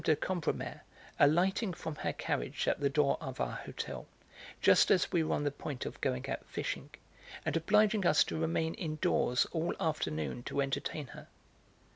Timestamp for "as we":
4.89-5.21